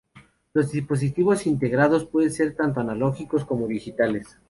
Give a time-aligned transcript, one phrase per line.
[0.55, 4.35] Los dispositivos integrados pueden ser tanto analógicos como digitales.